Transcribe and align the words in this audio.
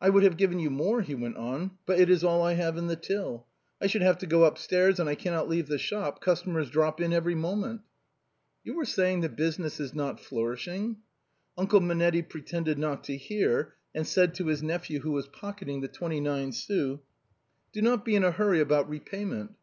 I 0.00 0.10
would 0.10 0.22
have 0.22 0.36
given 0.36 0.60
you 0.60 0.70
more," 0.70 1.02
he 1.02 1.16
went 1.16 1.36
on," 1.36 1.72
but 1.86 1.98
it 1.98 2.08
is 2.08 2.22
all 2.22 2.40
I 2.40 2.52
have 2.52 2.76
in 2.78 2.86
the 2.86 2.94
till. 2.94 3.48
I 3.82 3.88
should 3.88 4.02
have 4.02 4.16
to 4.18 4.24
go 4.28 4.44
upstairs 4.44 5.00
and 5.00 5.08
I 5.08 5.16
cannot 5.16 5.48
leave 5.48 5.66
the 5.66 5.76
shop, 5.76 6.20
customers 6.20 6.70
drop 6.70 7.00
in 7.00 7.12
every 7.12 7.34
moment." 7.34 7.80
"You 8.62 8.74
were 8.74 8.84
saying 8.84 9.22
that 9.22 9.34
business 9.34 9.80
was 9.80 9.92
not 9.92 10.20
flourishing?" 10.20 10.98
Uncle 11.58 11.80
Monetti 11.80 12.22
pretended 12.22 12.78
not 12.78 13.02
to 13.06 13.16
hear, 13.16 13.74
and 13.92 14.06
said 14.06 14.34
to 14.36 14.46
his 14.46 14.62
nephew 14.62 15.00
who 15.00 15.10
was 15.10 15.26
pocketing 15.26 15.80
the 15.80 15.88
twenty 15.88 16.20
nine 16.20 16.52
sous:" 16.52 17.00
Do 17.72 17.82
not 17.82 18.04
be 18.04 18.14
in 18.14 18.22
a 18.22 18.30
hurry 18.30 18.60
about 18.60 18.88
repayment." 18.88 19.56